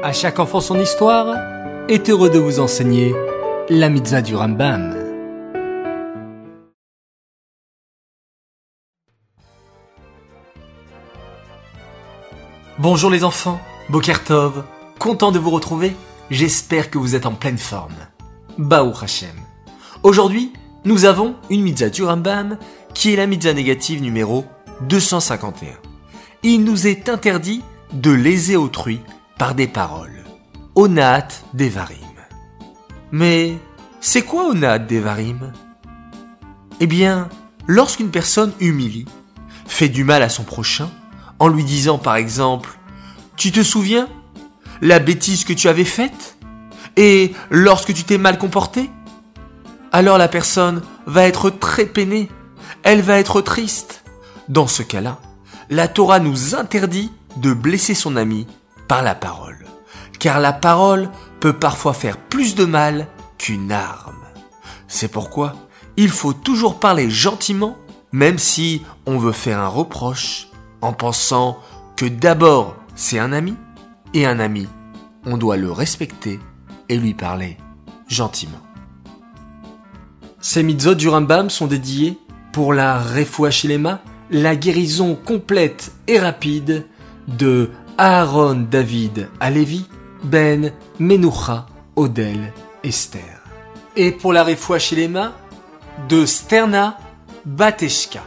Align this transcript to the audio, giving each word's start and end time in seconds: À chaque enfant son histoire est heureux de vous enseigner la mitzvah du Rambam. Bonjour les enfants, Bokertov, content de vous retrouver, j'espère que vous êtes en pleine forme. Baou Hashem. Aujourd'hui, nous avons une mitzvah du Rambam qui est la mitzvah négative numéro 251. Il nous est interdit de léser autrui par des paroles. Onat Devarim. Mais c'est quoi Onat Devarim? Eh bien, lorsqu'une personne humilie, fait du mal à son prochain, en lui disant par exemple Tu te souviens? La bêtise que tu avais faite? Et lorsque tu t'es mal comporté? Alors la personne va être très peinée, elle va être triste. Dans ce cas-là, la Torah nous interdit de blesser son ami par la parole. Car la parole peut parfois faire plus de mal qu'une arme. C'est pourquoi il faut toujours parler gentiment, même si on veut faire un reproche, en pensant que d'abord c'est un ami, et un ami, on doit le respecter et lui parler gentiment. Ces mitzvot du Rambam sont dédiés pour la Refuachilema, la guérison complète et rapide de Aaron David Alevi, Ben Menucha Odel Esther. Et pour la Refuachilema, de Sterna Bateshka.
À 0.00 0.12
chaque 0.12 0.38
enfant 0.38 0.60
son 0.60 0.78
histoire 0.78 1.34
est 1.88 2.08
heureux 2.08 2.30
de 2.30 2.38
vous 2.38 2.60
enseigner 2.60 3.16
la 3.68 3.88
mitzvah 3.88 4.22
du 4.22 4.36
Rambam. 4.36 4.94
Bonjour 12.78 13.10
les 13.10 13.24
enfants, 13.24 13.60
Bokertov, 13.88 14.62
content 15.00 15.32
de 15.32 15.40
vous 15.40 15.50
retrouver, 15.50 15.96
j'espère 16.30 16.90
que 16.90 16.98
vous 16.98 17.16
êtes 17.16 17.26
en 17.26 17.34
pleine 17.34 17.58
forme. 17.58 17.96
Baou 18.56 18.92
Hashem. 19.02 19.34
Aujourd'hui, 20.04 20.52
nous 20.84 21.06
avons 21.06 21.34
une 21.50 21.62
mitzvah 21.62 21.90
du 21.90 22.04
Rambam 22.04 22.56
qui 22.94 23.12
est 23.12 23.16
la 23.16 23.26
mitzvah 23.26 23.52
négative 23.52 24.00
numéro 24.00 24.44
251. 24.82 25.70
Il 26.44 26.62
nous 26.62 26.86
est 26.86 27.08
interdit 27.08 27.64
de 27.92 28.12
léser 28.12 28.54
autrui 28.54 29.00
par 29.38 29.54
des 29.54 29.68
paroles. 29.68 30.24
Onat 30.74 31.28
Devarim. 31.54 31.96
Mais 33.12 33.56
c'est 34.00 34.22
quoi 34.22 34.48
Onat 34.48 34.80
Devarim? 34.80 35.52
Eh 36.80 36.86
bien, 36.86 37.28
lorsqu'une 37.66 38.10
personne 38.10 38.52
humilie, 38.60 39.06
fait 39.66 39.88
du 39.88 40.04
mal 40.04 40.22
à 40.22 40.28
son 40.28 40.42
prochain, 40.42 40.90
en 41.38 41.48
lui 41.48 41.64
disant 41.64 41.98
par 41.98 42.16
exemple 42.16 42.78
Tu 43.36 43.52
te 43.52 43.62
souviens? 43.62 44.08
La 44.80 44.98
bêtise 44.98 45.44
que 45.44 45.52
tu 45.52 45.68
avais 45.68 45.84
faite? 45.84 46.36
Et 46.96 47.32
lorsque 47.50 47.94
tu 47.94 48.02
t'es 48.02 48.18
mal 48.18 48.38
comporté? 48.38 48.90
Alors 49.92 50.18
la 50.18 50.28
personne 50.28 50.82
va 51.06 51.22
être 51.22 51.50
très 51.50 51.86
peinée, 51.86 52.28
elle 52.82 53.02
va 53.02 53.18
être 53.18 53.40
triste. 53.40 54.04
Dans 54.48 54.66
ce 54.66 54.82
cas-là, 54.82 55.20
la 55.70 55.88
Torah 55.88 56.18
nous 56.18 56.54
interdit 56.54 57.12
de 57.36 57.52
blesser 57.52 57.94
son 57.94 58.16
ami 58.16 58.46
par 58.88 59.02
la 59.02 59.14
parole. 59.14 59.64
Car 60.18 60.40
la 60.40 60.52
parole 60.52 61.10
peut 61.38 61.52
parfois 61.52 61.92
faire 61.92 62.16
plus 62.16 62.54
de 62.54 62.64
mal 62.64 63.06
qu'une 63.38 63.70
arme. 63.70 64.24
C'est 64.88 65.08
pourquoi 65.08 65.54
il 65.96 66.10
faut 66.10 66.32
toujours 66.32 66.80
parler 66.80 67.10
gentiment, 67.10 67.76
même 68.12 68.38
si 68.38 68.82
on 69.06 69.18
veut 69.18 69.32
faire 69.32 69.58
un 69.58 69.68
reproche, 69.68 70.48
en 70.80 70.92
pensant 70.92 71.58
que 71.96 72.06
d'abord 72.06 72.76
c'est 72.94 73.18
un 73.18 73.32
ami, 73.32 73.56
et 74.14 74.26
un 74.26 74.40
ami, 74.40 74.66
on 75.26 75.36
doit 75.36 75.56
le 75.56 75.70
respecter 75.70 76.40
et 76.88 76.96
lui 76.96 77.14
parler 77.14 77.58
gentiment. 78.08 78.60
Ces 80.40 80.62
mitzvot 80.62 80.94
du 80.94 81.08
Rambam 81.08 81.50
sont 81.50 81.66
dédiés 81.66 82.18
pour 82.52 82.72
la 82.72 82.98
Refuachilema, 82.98 84.00
la 84.30 84.56
guérison 84.56 85.14
complète 85.14 85.92
et 86.06 86.18
rapide 86.18 86.86
de 87.26 87.70
Aaron 88.00 88.68
David 88.70 89.28
Alevi, 89.40 89.84
Ben 90.22 90.72
Menucha 91.00 91.66
Odel 91.96 92.52
Esther. 92.84 93.42
Et 93.96 94.12
pour 94.12 94.32
la 94.32 94.44
Refuachilema, 94.44 95.32
de 96.08 96.24
Sterna 96.24 96.96
Bateshka. 97.44 98.22